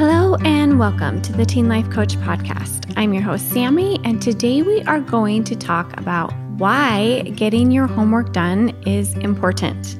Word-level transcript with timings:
Hello 0.00 0.34
and 0.46 0.78
welcome 0.78 1.20
to 1.20 1.30
the 1.30 1.44
Teen 1.44 1.68
Life 1.68 1.90
Coach 1.90 2.16
Podcast. 2.20 2.90
I'm 2.96 3.12
your 3.12 3.22
host, 3.22 3.50
Sammy, 3.50 4.00
and 4.02 4.22
today 4.22 4.62
we 4.62 4.80
are 4.84 4.98
going 4.98 5.44
to 5.44 5.54
talk 5.54 5.94
about 6.00 6.32
why 6.56 7.20
getting 7.36 7.70
your 7.70 7.86
homework 7.86 8.32
done 8.32 8.70
is 8.86 9.12
important. 9.16 9.98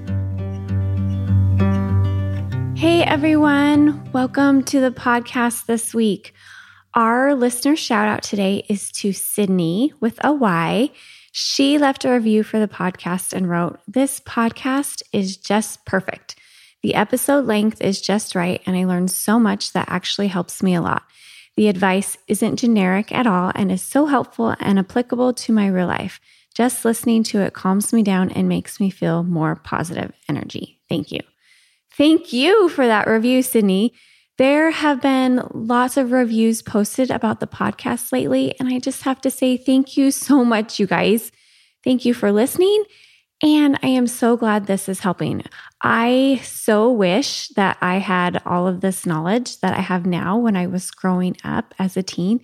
Hey 2.79 3.03
everyone, 3.03 4.11
welcome 4.13 4.65
to 4.65 4.81
the 4.81 4.91
podcast 4.91 5.67
this 5.67 5.93
week. 5.93 6.33
Our 6.95 7.35
listener 7.35 7.77
shout 7.77 8.09
out 8.09 8.23
today 8.23 8.65
is 8.71 8.91
to 8.93 9.13
Sydney 9.13 9.93
with 10.01 10.19
a 10.25 10.33
Y. 10.33 10.89
She 11.33 11.77
left 11.77 12.07
a 12.07 12.13
review 12.13 12.43
for 12.43 12.59
the 12.59 12.69
podcast 12.69 13.35
and 13.35 13.51
wrote, 13.51 13.79
This 13.87 14.19
podcast 14.21 15.03
is 15.13 15.37
just 15.37 15.85
perfect. 15.85 16.37
The 16.83 16.95
episode 16.95 17.45
length 17.45 17.81
is 17.83 18.01
just 18.01 18.35
right, 18.35 18.63
and 18.67 18.77
I 18.77 18.85
learned 18.85 19.11
so 19.11 19.39
much 19.39 19.73
that 19.73 19.89
actually 19.89 20.29
helps 20.29 20.63
me 20.63 20.75
a 20.75 20.81
lot. 20.81 21.03
The 21.57 21.69
advice 21.69 22.17
isn't 22.27 22.57
generic 22.57 23.13
at 23.13 23.27
all 23.27 23.53
and 23.55 23.71
is 23.71 23.83
so 23.83 24.07
helpful 24.07 24.55
and 24.61 24.79
applicable 24.79 25.35
to 25.35 25.53
my 25.53 25.67
real 25.67 25.89
life. 25.89 26.21
Just 26.55 26.85
listening 26.85 27.23
to 27.25 27.41
it 27.41 27.53
calms 27.53 27.93
me 27.93 28.03
down 28.03 28.31
and 28.31 28.49
makes 28.49 28.81
me 28.81 28.91
feel 28.91 29.23
more 29.23 29.57
positive 29.57 30.13
energy. 30.29 30.81
Thank 30.89 31.13
you. 31.13 31.21
Thank 31.93 32.33
you 32.33 32.69
for 32.71 32.87
that 32.87 33.07
review, 33.07 33.43
Sydney. 33.43 33.93
There 34.39 34.71
have 34.71 35.03
been 35.03 35.47
lots 35.53 35.99
of 35.99 36.13
reviews 36.13 36.63
posted 36.63 37.11
about 37.11 37.41
the 37.41 37.47
podcast 37.47 38.11
lately, 38.11 38.59
and 38.59 38.69
I 38.73 38.79
just 38.79 39.03
have 39.03 39.21
to 39.21 39.31
say 39.31 39.59
thank 39.59 39.99
you 39.99 40.11
so 40.11 40.45
much, 40.47 40.79
you 40.79 40.87
guys. 40.87 41.31
Thank 41.85 42.07
you 42.07 42.15
for 42.15 42.33
listening, 42.33 42.85
and 43.43 43.79
I 43.83 43.89
am 43.89 44.07
so 44.07 44.37
glad 44.37 44.67
this 44.67 44.89
is 44.89 45.01
helping. 45.01 45.45
I 45.83 46.41
so 46.43 46.91
wish 46.91 47.49
that 47.51 47.79
I 47.81 47.97
had 47.97 48.43
all 48.45 48.67
of 48.67 48.81
this 48.81 49.07
knowledge 49.07 49.61
that 49.61 49.77
I 49.77 49.81
have 49.81 50.05
now 50.05 50.37
when 50.37 50.57
I 50.57 50.67
was 50.67 50.91
growing 50.91 51.37
up 51.43 51.75
as 51.79 51.97
a 51.97 52.03
teen 52.03 52.41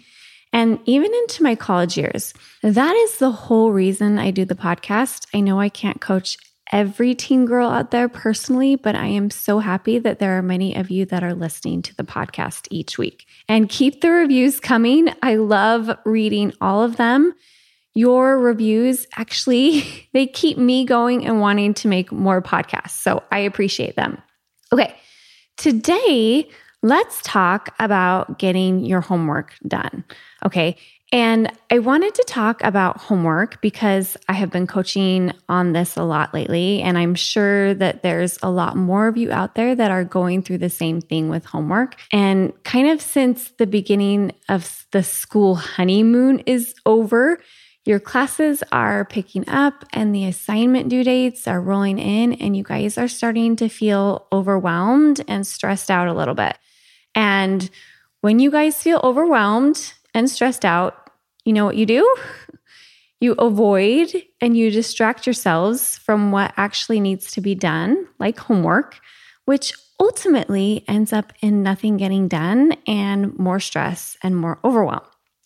and 0.52 0.78
even 0.86 1.12
into 1.12 1.42
my 1.42 1.54
college 1.54 1.98
years. 1.98 2.32
That 2.62 2.96
is 2.96 3.18
the 3.18 3.30
whole 3.30 3.72
reason 3.72 4.18
I 4.18 4.30
do 4.30 4.44
the 4.44 4.54
podcast. 4.54 5.26
I 5.34 5.40
know 5.40 5.60
I 5.60 5.68
can't 5.68 6.00
coach 6.00 6.38
every 6.72 7.14
teen 7.14 7.44
girl 7.44 7.68
out 7.68 7.90
there 7.90 8.08
personally, 8.08 8.74
but 8.74 8.96
I 8.96 9.06
am 9.06 9.30
so 9.30 9.58
happy 9.58 9.98
that 9.98 10.18
there 10.18 10.38
are 10.38 10.42
many 10.42 10.74
of 10.74 10.90
you 10.90 11.04
that 11.06 11.22
are 11.22 11.34
listening 11.34 11.82
to 11.82 11.94
the 11.94 12.04
podcast 12.04 12.68
each 12.70 12.98
week. 12.98 13.26
And 13.48 13.68
keep 13.68 14.00
the 14.00 14.10
reviews 14.10 14.58
coming. 14.58 15.08
I 15.22 15.36
love 15.36 15.90
reading 16.04 16.52
all 16.60 16.82
of 16.82 16.96
them. 16.96 17.34
Your 17.96 18.38
reviews 18.38 19.06
actually 19.16 20.06
they 20.12 20.26
keep 20.26 20.58
me 20.58 20.84
going 20.84 21.26
and 21.26 21.40
wanting 21.40 21.74
to 21.74 21.88
make 21.88 22.12
more 22.12 22.42
podcasts. 22.42 22.90
So 22.90 23.22
I 23.32 23.40
appreciate 23.40 23.96
them. 23.96 24.22
Okay. 24.72 24.94
Today, 25.56 26.48
let's 26.82 27.22
talk 27.22 27.74
about 27.80 28.38
getting 28.38 28.84
your 28.84 29.00
homework 29.00 29.54
done. 29.66 30.04
Okay. 30.44 30.76
And 31.12 31.50
I 31.70 31.78
wanted 31.78 32.14
to 32.16 32.24
talk 32.26 32.62
about 32.64 32.98
homework 32.98 33.60
because 33.62 34.16
I 34.28 34.32
have 34.32 34.50
been 34.50 34.66
coaching 34.66 35.32
on 35.48 35.72
this 35.72 35.96
a 35.96 36.02
lot 36.02 36.34
lately. 36.34 36.82
And 36.82 36.98
I'm 36.98 37.14
sure 37.14 37.74
that 37.74 38.02
there's 38.02 38.38
a 38.42 38.50
lot 38.50 38.76
more 38.76 39.06
of 39.06 39.16
you 39.16 39.30
out 39.30 39.54
there 39.54 39.74
that 39.74 39.90
are 39.90 40.04
going 40.04 40.42
through 40.42 40.58
the 40.58 40.68
same 40.68 41.00
thing 41.00 41.28
with 41.28 41.44
homework. 41.44 41.96
And 42.12 42.52
kind 42.64 42.88
of 42.88 43.00
since 43.00 43.50
the 43.52 43.68
beginning 43.68 44.32
of 44.48 44.84
the 44.90 45.04
school 45.04 45.54
honeymoon 45.54 46.40
is 46.40 46.74
over, 46.84 47.38
your 47.86 48.00
classes 48.00 48.62
are 48.72 49.04
picking 49.04 49.48
up 49.48 49.84
and 49.92 50.14
the 50.14 50.24
assignment 50.26 50.88
due 50.88 51.04
dates 51.04 51.46
are 51.46 51.60
rolling 51.60 51.98
in, 51.98 52.32
and 52.34 52.56
you 52.56 52.64
guys 52.64 52.98
are 52.98 53.08
starting 53.08 53.54
to 53.56 53.68
feel 53.68 54.26
overwhelmed 54.32 55.22
and 55.28 55.46
stressed 55.46 55.90
out 55.90 56.08
a 56.08 56.12
little 56.12 56.34
bit. 56.34 56.58
And 57.14 57.70
when 58.22 58.40
you 58.40 58.50
guys 58.50 58.82
feel 58.82 59.00
overwhelmed 59.04 59.94
and 60.14 60.28
stressed 60.28 60.64
out, 60.64 61.10
you 61.44 61.52
know 61.52 61.64
what 61.64 61.76
you 61.76 61.86
do? 61.86 62.16
You 63.18 63.32
avoid 63.32 64.12
and 64.42 64.54
you 64.54 64.70
distract 64.70 65.26
yourselves 65.26 65.96
from 65.96 66.32
what 66.32 66.52
actually 66.58 67.00
needs 67.00 67.32
to 67.32 67.40
be 67.40 67.54
done, 67.54 68.06
like 68.18 68.38
homework, 68.38 69.00
which 69.46 69.72
ultimately 69.98 70.84
ends 70.86 71.14
up 71.14 71.32
in 71.40 71.62
nothing 71.62 71.96
getting 71.96 72.28
done 72.28 72.76
and 72.86 73.36
more 73.38 73.58
stress 73.58 74.18
and 74.22 74.36
more 74.36 74.58
overwhelm. 74.62 75.00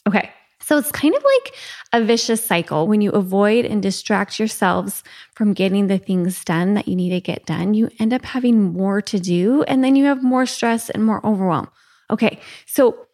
Okay. 0.09 0.31
So 0.63 0.79
it's 0.79 0.93
kind 0.93 1.15
of 1.15 1.23
like 1.23 1.55
a 1.93 2.05
vicious 2.05 2.45
cycle. 2.45 2.87
When 2.87 3.01
you 3.01 3.11
avoid 3.13 3.65
and 3.65 3.83
distract 3.83 4.39
yourselves 4.39 5.03
from 5.35 5.55
getting 5.55 5.87
the 5.87 5.99
things 5.99 6.45
done 6.45 6.75
that 6.75 6.87
you 6.87 6.95
need 6.95 7.11
to 7.11 7.21
get 7.21 7.47
done, 7.47 7.75
you 7.75 7.91
end 7.99 8.13
up 8.13 8.25
having 8.25 8.73
more 8.73 9.01
to 9.03 9.19
do 9.19 9.63
and 9.65 9.83
then 9.83 9.97
you 9.97 10.05
have 10.05 10.23
more 10.23 10.47
stress 10.47 10.91
and 10.91 11.05
more 11.05 11.25
overwhelm. 11.27 11.69
Okay. 12.11 12.41
So 12.67 13.07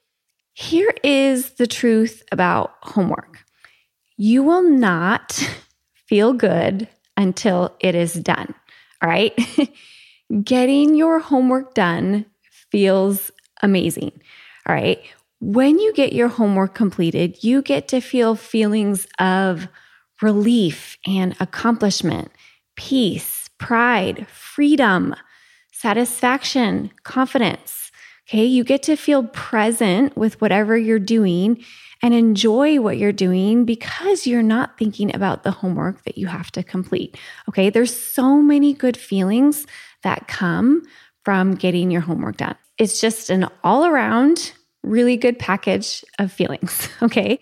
here 0.53 0.93
is 1.03 1.53
the 1.53 1.67
truth 1.67 2.23
about 2.33 2.75
homework 2.83 3.47
you 4.17 4.43
will 4.43 4.63
not 4.63 5.49
feel 6.07 6.33
good 6.33 6.89
until 7.17 7.75
it 7.81 7.95
is 7.95 8.15
done. 8.15 8.55
All 9.03 9.09
right. 9.09 9.39
Getting 10.43 10.95
your 10.95 11.21
homework 11.21 11.75
done 11.75 12.27
feels 12.71 13.31
amazing. 13.63 14.13
All 14.67 14.75
right. 14.75 15.01
When 15.47 15.79
you 15.79 15.93
get 15.93 16.13
your 16.13 16.27
homework 16.27 16.75
completed, 16.75 17.45
you 17.45 17.63
get 17.63 17.87
to 17.89 18.01
feel 18.01 18.35
feelings 18.35 19.07
of 19.21 19.69
relief 20.21 20.99
and 21.07 21.37
accomplishment, 21.39 22.33
peace, 22.75 23.49
pride, 23.57 24.27
freedom, 24.27 25.15
satisfaction, 25.71 26.91
confidence. 27.05 27.93
Okay. 28.29 28.45
You 28.45 28.65
get 28.65 28.83
to 28.83 28.97
feel 28.97 29.23
present 29.23 30.17
with 30.17 30.41
whatever 30.41 30.77
you're 30.77 30.99
doing 30.99 31.63
and 32.03 32.13
enjoy 32.13 32.81
what 32.81 32.99
you're 32.99 33.13
doing 33.13 33.65
because 33.65 34.27
you're 34.27 34.43
not 34.43 34.77
thinking 34.77 35.15
about 35.15 35.45
the 35.45 35.53
homework 35.53 36.03
that 36.03 36.19
you 36.19 36.27
have 36.27 36.51
to 36.53 36.65
complete. 36.65 37.17
Okay. 37.49 37.71
There's 37.71 37.97
so 37.97 38.43
many 38.43 38.75
good 38.75 38.97
feelings 38.97 39.65
that 40.03 40.27
come 40.27 40.83
from 41.25 41.55
getting 41.55 41.93
your 41.93 42.01
homework 42.01 42.39
done. 42.39 42.57
It's 42.79 43.01
just 43.01 43.31
an 43.31 43.47
all 43.63 43.87
around 43.87 44.53
really 44.87 45.17
good 45.17 45.39
package 45.39 46.05
of 46.19 46.33
feelings. 46.33 46.89
Okay. 47.03 47.41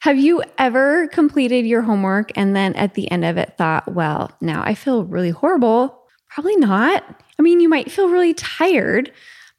Have 0.00 0.18
you 0.18 0.42
ever 0.58 1.08
completed 1.08 1.64
your 1.64 1.80
homework 1.80 2.30
and 2.36 2.54
then 2.54 2.74
at 2.74 2.92
the 2.92 3.10
end 3.10 3.24
of 3.24 3.38
it 3.38 3.54
thought, 3.56 3.90
well, 3.90 4.30
now 4.40 4.62
I 4.62 4.74
feel 4.74 5.04
really 5.04 5.30
horrible? 5.30 5.98
Probably 6.28 6.56
not. 6.56 7.22
I 7.38 7.42
mean, 7.42 7.60
you 7.60 7.70
might 7.70 7.90
feel 7.90 8.10
really 8.10 8.34
tired, 8.34 9.10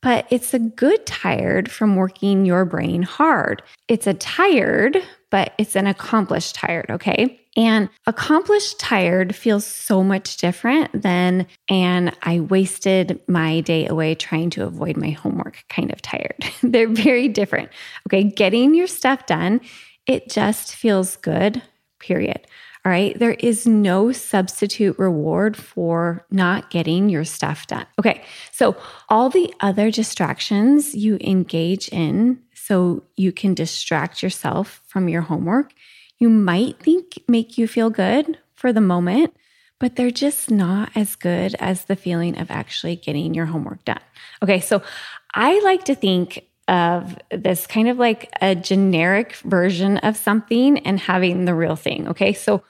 but 0.05 0.27
it's 0.29 0.53
a 0.53 0.59
good 0.59 1.03
tired 1.07 1.71
from 1.71 1.95
working 1.95 2.45
your 2.45 2.63
brain 2.63 3.01
hard. 3.01 3.63
It's 3.87 4.05
a 4.05 4.13
tired, 4.13 5.01
but 5.31 5.53
it's 5.57 5.75
an 5.75 5.87
accomplished 5.87 6.53
tired, 6.53 6.85
okay? 6.91 7.41
And 7.57 7.89
accomplished 8.05 8.79
tired 8.79 9.35
feels 9.35 9.65
so 9.65 10.03
much 10.03 10.37
different 10.37 11.01
than 11.01 11.47
and 11.71 12.15
I 12.21 12.41
wasted 12.41 13.19
my 13.27 13.61
day 13.61 13.87
away 13.87 14.13
trying 14.13 14.51
to 14.51 14.63
avoid 14.63 14.95
my 14.95 15.09
homework 15.09 15.63
kind 15.69 15.91
of 15.91 16.03
tired. 16.03 16.37
They're 16.61 16.87
very 16.87 17.27
different. 17.27 17.71
Okay, 18.07 18.25
getting 18.25 18.75
your 18.75 18.85
stuff 18.85 19.25
done, 19.25 19.59
it 20.05 20.29
just 20.29 20.75
feels 20.75 21.15
good, 21.15 21.63
period. 21.99 22.45
All 22.85 22.91
right. 22.91 23.17
There 23.17 23.33
is 23.33 23.65
no 23.65 24.11
substitute 24.11 24.99
reward 24.99 25.57
for 25.57 26.23
not 26.29 26.69
getting 26.69 27.09
your 27.09 27.25
stuff 27.25 27.65
done. 27.65 27.87
Okay. 27.97 28.23
So, 28.51 28.77
all 29.09 29.29
the 29.31 29.51
other 29.59 29.89
distractions 29.89 30.93
you 30.93 31.17
engage 31.19 31.89
in 31.89 32.43
so 32.53 33.03
you 33.15 33.31
can 33.31 33.55
distract 33.55 34.21
yourself 34.21 34.83
from 34.85 35.09
your 35.09 35.23
homework, 35.23 35.73
you 36.19 36.29
might 36.29 36.79
think 36.79 37.17
make 37.27 37.57
you 37.57 37.67
feel 37.67 37.89
good 37.89 38.37
for 38.53 38.71
the 38.71 38.81
moment, 38.81 39.35
but 39.79 39.95
they're 39.95 40.11
just 40.11 40.51
not 40.51 40.91
as 40.93 41.15
good 41.15 41.55
as 41.59 41.85
the 41.85 41.95
feeling 41.95 42.37
of 42.37 42.51
actually 42.51 42.97
getting 42.97 43.33
your 43.33 43.47
homework 43.47 43.83
done. 43.83 44.01
Okay. 44.43 44.59
So, 44.59 44.83
I 45.33 45.59
like 45.61 45.85
to 45.85 45.95
think 45.95 46.45
of 46.67 47.17
this 47.31 47.65
kind 47.65 47.89
of 47.89 47.97
like 47.97 48.29
a 48.41 48.53
generic 48.53 49.37
version 49.37 49.97
of 49.97 50.17
something 50.17 50.77
and 50.79 50.99
having 50.99 51.45
the 51.45 51.55
real 51.55 51.75
thing. 51.75 52.09
Okay. 52.09 52.33
So, 52.33 52.61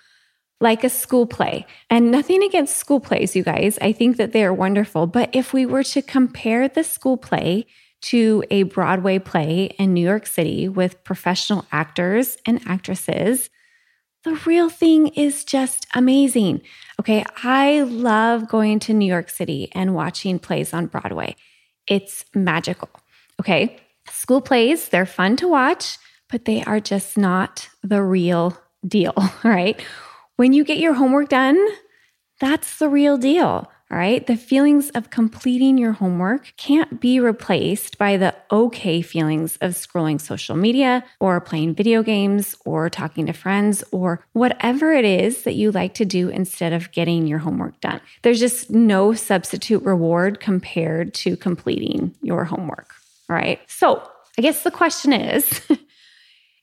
like 0.61 0.83
a 0.83 0.89
school 0.89 1.25
play. 1.25 1.65
And 1.89 2.11
nothing 2.11 2.43
against 2.43 2.77
school 2.77 2.99
plays, 2.99 3.35
you 3.35 3.43
guys. 3.43 3.77
I 3.81 3.91
think 3.91 4.17
that 4.17 4.31
they 4.31 4.43
are 4.43 4.53
wonderful. 4.53 5.07
But 5.07 5.29
if 5.33 5.53
we 5.53 5.65
were 5.65 5.83
to 5.83 6.01
compare 6.01 6.67
the 6.67 6.83
school 6.83 7.17
play 7.17 7.65
to 8.03 8.43
a 8.51 8.63
Broadway 8.63 9.19
play 9.19 9.65
in 9.77 9.93
New 9.93 10.05
York 10.05 10.27
City 10.27 10.69
with 10.69 11.03
professional 11.03 11.65
actors 11.71 12.37
and 12.45 12.61
actresses, 12.67 13.49
the 14.23 14.35
real 14.45 14.69
thing 14.69 15.07
is 15.09 15.43
just 15.43 15.85
amazing. 15.93 16.61
Okay, 16.99 17.23
I 17.43 17.81
love 17.81 18.47
going 18.47 18.79
to 18.79 18.93
New 18.93 19.05
York 19.05 19.29
City 19.29 19.69
and 19.73 19.93
watching 19.93 20.39
plays 20.39 20.73
on 20.73 20.87
Broadway. 20.87 21.35
It's 21.87 22.25
magical. 22.33 22.89
Okay, 23.39 23.77
school 24.09 24.41
plays, 24.41 24.89
they're 24.89 25.05
fun 25.05 25.35
to 25.37 25.47
watch, 25.47 25.97
but 26.29 26.45
they 26.45 26.63
are 26.63 26.79
just 26.79 27.17
not 27.17 27.69
the 27.83 28.01
real 28.01 28.57
deal, 28.87 29.13
right? 29.43 29.79
When 30.37 30.53
you 30.53 30.63
get 30.63 30.77
your 30.77 30.93
homework 30.93 31.29
done, 31.29 31.57
that's 32.39 32.77
the 32.77 32.89
real 32.89 33.17
deal. 33.17 33.71
All 33.91 33.99
right. 33.99 34.25
The 34.25 34.35
feelings 34.35 34.89
of 34.89 35.11
completing 35.11 35.77
your 35.77 35.91
homework 35.91 36.53
can't 36.57 36.99
be 36.99 37.19
replaced 37.19 37.99
by 37.99 38.17
the 38.17 38.35
okay 38.51 39.03
feelings 39.03 39.57
of 39.57 39.73
scrolling 39.73 40.19
social 40.19 40.55
media 40.55 41.05
or 41.19 41.39
playing 41.39 41.75
video 41.75 42.01
games 42.01 42.55
or 42.65 42.89
talking 42.89 43.27
to 43.27 43.33
friends 43.33 43.83
or 43.91 44.25
whatever 44.33 44.91
it 44.91 45.05
is 45.05 45.43
that 45.43 45.53
you 45.53 45.71
like 45.71 45.93
to 45.93 46.05
do 46.05 46.29
instead 46.29 46.73
of 46.73 46.91
getting 46.91 47.27
your 47.27 47.39
homework 47.39 47.79
done. 47.79 48.01
There's 48.23 48.39
just 48.39 48.71
no 48.71 49.13
substitute 49.13 49.83
reward 49.83 50.39
compared 50.39 51.13
to 51.15 51.37
completing 51.37 52.15
your 52.23 52.43
homework. 52.43 52.89
All 53.29 53.35
right. 53.35 53.59
So 53.67 54.01
I 54.37 54.41
guess 54.41 54.63
the 54.63 54.71
question 54.71 55.13
is 55.13 55.61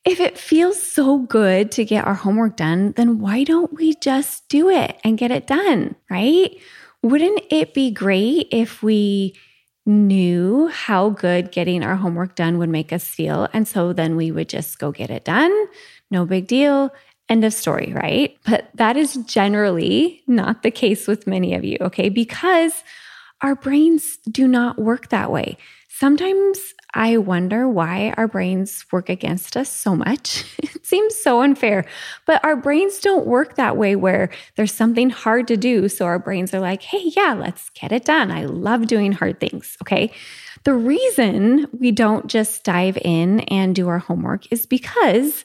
if 0.04 0.18
it 0.20 0.36
feels 0.36 0.80
so 0.80 1.18
good 1.18 1.70
to 1.72 1.84
get 1.84 2.04
our 2.04 2.14
homework 2.14 2.56
done, 2.56 2.92
then 2.92 3.18
why 3.18 3.44
don't 3.44 3.72
we 3.74 3.94
just 3.94 4.48
do 4.48 4.68
it 4.68 4.98
and 5.04 5.18
get 5.18 5.30
it 5.30 5.46
done? 5.46 5.94
Right? 6.10 6.56
Wouldn't 7.02 7.42
it 7.50 7.74
be 7.74 7.90
great 7.90 8.48
if 8.50 8.82
we 8.82 9.34
knew 9.84 10.68
how 10.68 11.10
good 11.10 11.50
getting 11.50 11.82
our 11.82 11.96
homework 11.96 12.34
done 12.34 12.58
would 12.58 12.68
make 12.68 12.92
us 12.92 13.06
feel? 13.06 13.48
And 13.52 13.66
so 13.66 13.92
then 13.92 14.16
we 14.16 14.30
would 14.30 14.48
just 14.48 14.78
go 14.78 14.92
get 14.92 15.10
it 15.10 15.24
done. 15.24 15.52
No 16.10 16.24
big 16.24 16.46
deal. 16.46 16.92
End 17.28 17.44
of 17.44 17.54
story, 17.54 17.92
right? 17.94 18.36
But 18.44 18.68
that 18.74 18.96
is 18.96 19.14
generally 19.26 20.22
not 20.26 20.62
the 20.62 20.70
case 20.70 21.06
with 21.06 21.26
many 21.26 21.54
of 21.54 21.64
you, 21.64 21.78
okay? 21.80 22.08
Because 22.08 22.84
our 23.40 23.54
brains 23.54 24.18
do 24.30 24.46
not 24.46 24.78
work 24.78 25.08
that 25.08 25.30
way. 25.30 25.56
Sometimes 26.02 26.74
I 26.94 27.16
wonder 27.16 27.68
why 27.68 28.12
our 28.16 28.26
brains 28.26 28.84
work 28.90 29.08
against 29.08 29.56
us 29.56 29.68
so 29.68 29.94
much. 29.94 30.44
it 30.58 30.84
seems 30.84 31.14
so 31.14 31.42
unfair, 31.42 31.84
but 32.26 32.44
our 32.44 32.56
brains 32.56 32.98
don't 32.98 33.24
work 33.24 33.54
that 33.54 33.76
way 33.76 33.94
where 33.94 34.30
there's 34.56 34.74
something 34.74 35.10
hard 35.10 35.46
to 35.46 35.56
do. 35.56 35.88
So 35.88 36.04
our 36.06 36.18
brains 36.18 36.52
are 36.52 36.58
like, 36.58 36.82
hey, 36.82 37.04
yeah, 37.14 37.34
let's 37.34 37.70
get 37.70 37.92
it 37.92 38.04
done. 38.04 38.32
I 38.32 38.46
love 38.46 38.88
doing 38.88 39.12
hard 39.12 39.38
things. 39.38 39.76
Okay. 39.80 40.10
The 40.64 40.74
reason 40.74 41.68
we 41.78 41.92
don't 41.92 42.26
just 42.26 42.64
dive 42.64 42.98
in 43.04 43.38
and 43.42 43.72
do 43.72 43.86
our 43.86 44.00
homework 44.00 44.50
is 44.50 44.66
because 44.66 45.44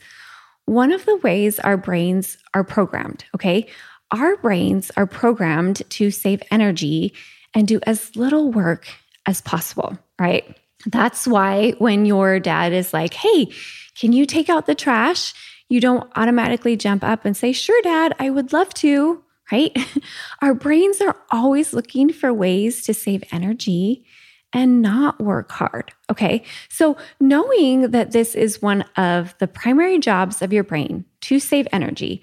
one 0.65 0.91
of 0.91 1.05
the 1.05 1.17
ways 1.17 1.59
our 1.59 1.77
brains 1.77 2.35
are 2.55 2.63
programmed, 2.63 3.25
okay? 3.35 3.67
Our 4.09 4.37
brains 4.37 4.89
are 4.97 5.05
programmed 5.05 5.83
to 5.91 6.09
save 6.09 6.41
energy 6.49 7.13
and 7.53 7.67
do 7.67 7.79
as 7.85 8.15
little 8.15 8.51
work 8.51 8.87
as 9.27 9.41
possible, 9.41 9.97
right? 10.19 10.57
That's 10.85 11.27
why 11.27 11.71
when 11.77 12.05
your 12.05 12.39
dad 12.39 12.73
is 12.73 12.93
like, 12.93 13.13
hey, 13.13 13.51
can 13.99 14.13
you 14.13 14.25
take 14.25 14.49
out 14.49 14.65
the 14.65 14.75
trash? 14.75 15.33
You 15.69 15.81
don't 15.81 16.09
automatically 16.15 16.77
jump 16.77 17.03
up 17.03 17.25
and 17.25 17.35
say, 17.35 17.51
sure, 17.51 17.81
dad, 17.81 18.15
I 18.19 18.29
would 18.29 18.53
love 18.53 18.73
to, 18.75 19.21
right? 19.51 19.75
Our 20.41 20.53
brains 20.53 21.01
are 21.01 21.15
always 21.29 21.73
looking 21.73 22.11
for 22.11 22.33
ways 22.33 22.83
to 22.83 22.93
save 22.93 23.23
energy 23.31 24.05
and 24.53 24.81
not 24.81 25.19
work 25.21 25.51
hard. 25.51 25.91
Okay. 26.09 26.43
So, 26.69 26.95
knowing 27.19 27.91
that 27.91 28.11
this 28.11 28.33
is 28.33 28.61
one 28.61 28.83
of 28.95 29.35
the 29.39 29.47
primary 29.47 29.99
jobs 29.99 30.41
of 30.41 30.53
your 30.53 30.63
brain 30.63 31.03
to 31.21 31.39
save 31.39 31.67
energy, 31.73 32.21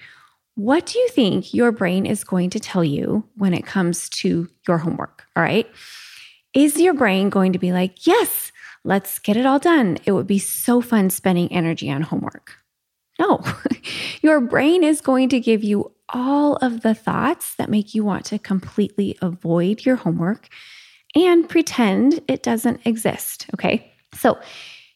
what 0.55 0.87
do 0.87 0.99
you 0.99 1.09
think 1.09 1.53
your 1.53 1.71
brain 1.71 2.07
is 2.07 2.25
going 2.25 2.49
to 2.51 2.61
tell 2.61 2.85
you 2.85 3.29
when 3.37 3.53
it 3.53 3.67
comes 3.67 4.09
to 4.11 4.49
your 4.67 4.79
homework? 4.79 5.25
All 5.37 5.43
right. 5.43 5.69
Is 6.55 6.81
your 6.81 6.95
brain 6.95 7.31
going 7.31 7.53
to 7.53 7.59
be 7.59 7.73
like, 7.73 8.07
yes, 8.07 8.53
let's 8.85 9.19
get 9.19 9.37
it 9.37 9.45
all 9.45 9.59
done? 9.59 9.99
It 10.05 10.13
would 10.13 10.29
be 10.29 10.39
so 10.39 10.81
fun 10.81 11.11
spending 11.11 11.51
energy 11.53 11.91
on 11.91 12.03
homework. 12.03 12.57
No, 13.19 13.43
your 14.23 14.41
brain 14.41 14.85
is 14.85 15.01
going 15.01 15.29
to 15.31 15.41
give 15.41 15.65
you 15.65 15.93
all 16.09 16.57
of 16.57 16.83
the 16.83 16.95
thoughts 16.95 17.57
that 17.57 17.71
make 17.71 17.95
you 17.95 18.05
want 18.05 18.25
to 18.27 18.39
completely 18.39 19.19
avoid 19.21 19.85
your 19.85 19.97
homework 19.97 20.49
and 21.17 21.49
pretend 21.49 22.21
it 22.29 22.43
doesn't 22.43 22.87
exist. 22.87 23.47
Okay. 23.55 23.93
So 24.13 24.39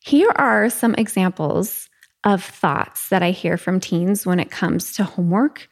here 0.01 0.31
are 0.37 0.71
some 0.71 0.95
examples 0.95 1.89
of 2.25 2.43
thoughts 2.43 3.09
that 3.09 3.23
I 3.23 3.31
hear 3.31 3.57
from 3.57 3.81
teens 3.81 4.27
when 4.27 4.41
it 4.41 4.51
comes 4.51 4.93
to 4.95 5.05
homework 5.05 5.69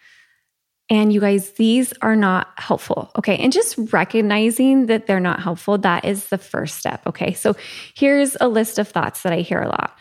and 0.88 1.12
you 1.12 1.20
guys, 1.20 1.52
these 1.52 1.92
are 2.00 2.14
not 2.14 2.48
helpful. 2.58 3.10
Okay. 3.16 3.36
And 3.38 3.52
just 3.52 3.76
recognizing 3.92 4.86
that 4.86 5.06
they're 5.06 5.18
not 5.18 5.40
helpful, 5.40 5.78
that 5.78 6.04
is 6.04 6.26
the 6.26 6.38
first 6.38 6.78
step. 6.78 7.04
Okay. 7.06 7.32
So 7.32 7.56
here's 7.94 8.36
a 8.40 8.48
list 8.48 8.78
of 8.78 8.88
thoughts 8.88 9.22
that 9.22 9.32
I 9.32 9.40
hear 9.40 9.60
a 9.60 9.68
lot 9.68 9.96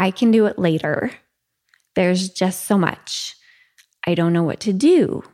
I 0.00 0.12
can 0.12 0.30
do 0.30 0.46
it 0.46 0.58
later. 0.58 1.10
There's 1.96 2.28
just 2.28 2.66
so 2.66 2.78
much. 2.78 3.34
I 4.06 4.14
don't 4.14 4.32
know 4.32 4.44
what 4.44 4.60
to 4.60 4.72
do. 4.72 5.24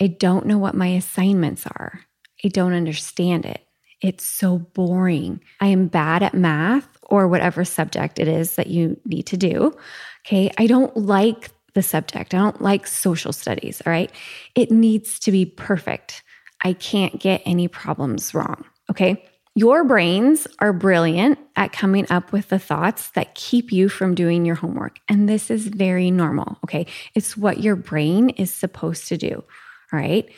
I 0.00 0.06
don't 0.06 0.46
know 0.46 0.58
what 0.58 0.76
my 0.76 0.86
assignments 0.86 1.66
are. 1.66 2.02
I 2.44 2.48
don't 2.48 2.74
understand 2.74 3.44
it. 3.44 3.66
It's 4.00 4.24
so 4.24 4.58
boring. 4.58 5.40
I 5.60 5.66
am 5.66 5.88
bad 5.88 6.22
at 6.22 6.32
math 6.32 6.86
or 7.02 7.26
whatever 7.26 7.64
subject 7.64 8.20
it 8.20 8.28
is 8.28 8.54
that 8.54 8.68
you 8.68 9.00
need 9.04 9.24
to 9.24 9.36
do. 9.36 9.76
Okay. 10.24 10.52
I 10.56 10.68
don't 10.68 10.96
like 10.96 11.50
the 11.74 11.82
subject. 11.82 12.34
I 12.34 12.38
don't 12.38 12.60
like 12.60 12.86
social 12.86 13.32
studies, 13.32 13.82
all 13.84 13.92
right? 13.92 14.10
It 14.54 14.70
needs 14.70 15.18
to 15.20 15.32
be 15.32 15.44
perfect. 15.44 16.22
I 16.64 16.72
can't 16.72 17.20
get 17.20 17.42
any 17.44 17.68
problems 17.68 18.34
wrong, 18.34 18.64
okay? 18.90 19.24
Your 19.54 19.84
brains 19.84 20.46
are 20.60 20.72
brilliant 20.72 21.38
at 21.56 21.72
coming 21.72 22.06
up 22.10 22.30
with 22.32 22.48
the 22.48 22.58
thoughts 22.58 23.10
that 23.10 23.34
keep 23.34 23.72
you 23.72 23.88
from 23.88 24.14
doing 24.14 24.44
your 24.44 24.54
homework. 24.54 25.00
And 25.08 25.28
this 25.28 25.50
is 25.50 25.66
very 25.66 26.10
normal, 26.10 26.58
okay? 26.64 26.86
It's 27.14 27.36
what 27.36 27.60
your 27.60 27.74
brain 27.74 28.30
is 28.30 28.52
supposed 28.52 29.08
to 29.08 29.16
do, 29.16 29.44
all 29.92 29.98
right? 29.98 30.30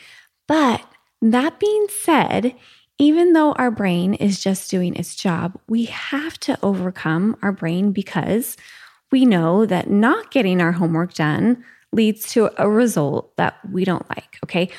But 0.47 0.83
that 1.21 1.59
being 1.59 1.87
said, 2.03 2.55
even 2.97 3.33
though 3.33 3.53
our 3.53 3.71
brain 3.71 4.13
is 4.15 4.39
just 4.39 4.69
doing 4.69 4.95
its 4.95 5.15
job, 5.15 5.59
we 5.67 5.85
have 5.85 6.39
to 6.41 6.57
overcome 6.63 7.37
our 7.41 7.51
brain 7.51 7.91
because 7.91 8.57
we 9.11 9.25
know 9.25 9.65
that 9.65 9.89
not 9.89 10.31
getting 10.31 10.61
our 10.61 10.71
homework 10.71 11.13
done 11.13 11.63
leads 11.91 12.31
to 12.33 12.49
a 12.61 12.69
result 12.69 13.35
that 13.37 13.57
we 13.69 13.83
don't 13.83 14.09
like. 14.09 14.39
Okay. 14.43 14.69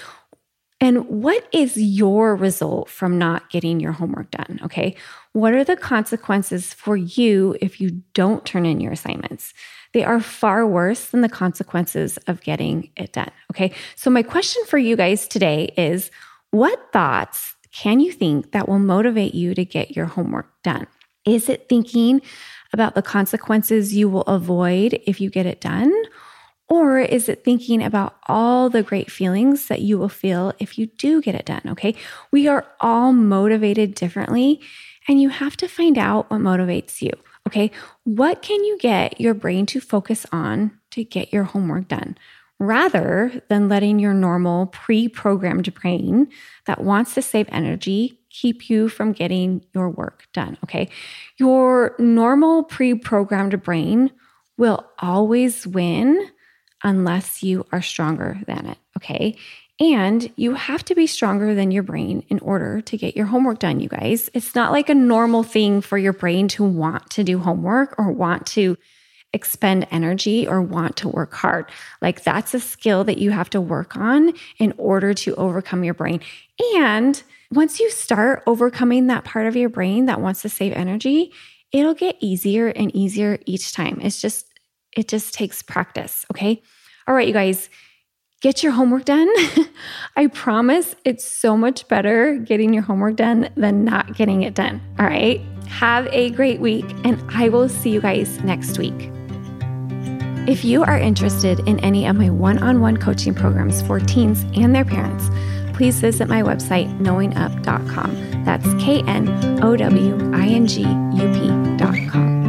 And 0.80 1.06
what 1.06 1.46
is 1.52 1.76
your 1.76 2.34
result 2.34 2.88
from 2.88 3.16
not 3.16 3.50
getting 3.50 3.78
your 3.78 3.92
homework 3.92 4.32
done? 4.32 4.58
Okay. 4.64 4.96
What 5.32 5.54
are 5.54 5.62
the 5.62 5.76
consequences 5.76 6.74
for 6.74 6.96
you 6.96 7.56
if 7.60 7.80
you 7.80 8.02
don't 8.14 8.44
turn 8.44 8.66
in 8.66 8.80
your 8.80 8.92
assignments? 8.92 9.54
They 9.92 10.02
are 10.02 10.18
far 10.18 10.66
worse 10.66 11.06
than 11.06 11.20
the 11.20 11.28
consequences 11.28 12.16
of 12.26 12.40
getting 12.40 12.90
it 12.96 13.12
done. 13.12 13.30
Okay. 13.52 13.72
So, 13.94 14.10
my 14.10 14.24
question 14.24 14.64
for 14.66 14.76
you 14.76 14.96
guys 14.96 15.28
today 15.28 15.72
is 15.76 16.10
what 16.50 16.92
thoughts 16.92 17.54
can 17.72 18.00
you 18.00 18.10
think 18.10 18.50
that 18.50 18.68
will 18.68 18.80
motivate 18.80 19.34
you 19.34 19.54
to 19.54 19.64
get 19.64 19.94
your 19.94 20.06
homework 20.06 20.50
done? 20.64 20.88
Is 21.24 21.48
it 21.48 21.68
thinking 21.68 22.22
about 22.72 22.94
the 22.94 23.02
consequences 23.02 23.94
you 23.94 24.08
will 24.08 24.22
avoid 24.22 25.00
if 25.06 25.20
you 25.20 25.30
get 25.30 25.46
it 25.46 25.60
done? 25.60 25.92
Or 26.68 26.98
is 26.98 27.28
it 27.28 27.44
thinking 27.44 27.82
about 27.82 28.16
all 28.28 28.70
the 28.70 28.82
great 28.82 29.10
feelings 29.10 29.66
that 29.66 29.82
you 29.82 29.98
will 29.98 30.08
feel 30.08 30.54
if 30.58 30.78
you 30.78 30.86
do 30.86 31.20
get 31.20 31.34
it 31.34 31.44
done? 31.44 31.60
Okay. 31.66 31.94
We 32.30 32.48
are 32.48 32.66
all 32.80 33.12
motivated 33.12 33.94
differently, 33.94 34.60
and 35.06 35.20
you 35.20 35.28
have 35.28 35.56
to 35.58 35.68
find 35.68 35.98
out 35.98 36.30
what 36.30 36.40
motivates 36.40 37.02
you. 37.02 37.10
Okay. 37.46 37.70
What 38.04 38.40
can 38.40 38.64
you 38.64 38.78
get 38.78 39.20
your 39.20 39.34
brain 39.34 39.66
to 39.66 39.80
focus 39.80 40.24
on 40.32 40.78
to 40.92 41.04
get 41.04 41.32
your 41.32 41.44
homework 41.44 41.88
done? 41.88 42.16
Rather 42.58 43.42
than 43.48 43.68
letting 43.68 43.98
your 43.98 44.14
normal 44.14 44.68
pre 44.68 45.08
programmed 45.08 45.74
brain 45.74 46.28
that 46.66 46.82
wants 46.82 47.12
to 47.14 47.22
save 47.22 47.48
energy 47.50 48.21
keep 48.32 48.70
you 48.70 48.88
from 48.88 49.12
getting 49.12 49.64
your 49.74 49.90
work 49.90 50.26
done. 50.32 50.56
Okay. 50.64 50.88
Your 51.38 51.94
normal 51.98 52.64
pre 52.64 52.94
programmed 52.94 53.62
brain 53.62 54.10
will 54.56 54.86
always 54.98 55.66
win 55.66 56.30
unless 56.82 57.42
you 57.42 57.66
are 57.72 57.82
stronger 57.82 58.40
than 58.46 58.66
it. 58.66 58.78
Okay. 58.96 59.36
And 59.80 60.30
you 60.36 60.54
have 60.54 60.84
to 60.84 60.94
be 60.94 61.06
stronger 61.06 61.54
than 61.54 61.70
your 61.70 61.82
brain 61.82 62.24
in 62.28 62.38
order 62.40 62.80
to 62.82 62.96
get 62.96 63.16
your 63.16 63.26
homework 63.26 63.58
done, 63.58 63.80
you 63.80 63.88
guys. 63.88 64.30
It's 64.32 64.54
not 64.54 64.70
like 64.70 64.88
a 64.88 64.94
normal 64.94 65.42
thing 65.42 65.80
for 65.80 65.98
your 65.98 66.12
brain 66.12 66.46
to 66.48 66.64
want 66.64 67.10
to 67.10 67.24
do 67.24 67.38
homework 67.38 67.98
or 67.98 68.12
want 68.12 68.46
to 68.48 68.76
expend 69.32 69.86
energy 69.90 70.46
or 70.46 70.60
want 70.60 70.96
to 70.96 71.08
work 71.08 71.32
hard. 71.34 71.70
Like 72.00 72.22
that's 72.22 72.54
a 72.54 72.60
skill 72.60 73.04
that 73.04 73.18
you 73.18 73.30
have 73.30 73.50
to 73.50 73.60
work 73.60 73.96
on 73.96 74.32
in 74.58 74.74
order 74.76 75.14
to 75.14 75.34
overcome 75.36 75.84
your 75.84 75.94
brain. 75.94 76.20
And 76.76 77.22
once 77.50 77.80
you 77.80 77.90
start 77.90 78.42
overcoming 78.46 79.06
that 79.06 79.24
part 79.24 79.46
of 79.46 79.56
your 79.56 79.68
brain 79.68 80.06
that 80.06 80.20
wants 80.20 80.42
to 80.42 80.48
save 80.48 80.72
energy, 80.72 81.32
it'll 81.72 81.94
get 81.94 82.16
easier 82.20 82.68
and 82.68 82.94
easier 82.94 83.38
each 83.46 83.72
time. 83.72 83.98
It's 84.02 84.20
just, 84.20 84.46
it 84.96 85.08
just 85.08 85.34
takes 85.34 85.62
practice. 85.62 86.26
Okay. 86.32 86.62
All 87.08 87.14
right, 87.14 87.26
you 87.26 87.34
guys, 87.34 87.68
get 88.42 88.62
your 88.62 88.72
homework 88.72 89.04
done. 89.04 89.28
I 90.16 90.26
promise 90.26 90.94
it's 91.04 91.24
so 91.24 91.56
much 91.56 91.88
better 91.88 92.36
getting 92.36 92.74
your 92.74 92.82
homework 92.82 93.16
done 93.16 93.48
than 93.56 93.84
not 93.84 94.16
getting 94.16 94.42
it 94.42 94.54
done. 94.54 94.80
All 94.98 95.06
right. 95.06 95.40
Have 95.68 96.06
a 96.08 96.30
great 96.30 96.60
week, 96.60 96.84
and 97.04 97.22
I 97.30 97.48
will 97.48 97.68
see 97.68 97.90
you 97.90 98.00
guys 98.00 98.38
next 98.40 98.78
week. 98.78 99.10
If 100.46 100.64
you 100.64 100.82
are 100.82 100.98
interested 100.98 101.60
in 101.68 101.78
any 101.80 102.04
of 102.04 102.16
my 102.16 102.28
one 102.28 102.58
on 102.58 102.80
one 102.80 102.96
coaching 102.96 103.32
programs 103.32 103.80
for 103.80 104.00
teens 104.00 104.44
and 104.56 104.74
their 104.74 104.84
parents, 104.84 105.30
please 105.76 106.00
visit 106.00 106.28
my 106.28 106.42
website, 106.42 106.92
knowingup.com. 106.98 108.44
That's 108.44 108.66
K 108.82 109.02
N 109.06 109.28
O 109.62 109.76
W 109.76 110.32
I 110.34 110.48
N 110.48 110.66
G 110.66 110.80
U 110.80 110.88
P.com. 110.88 112.41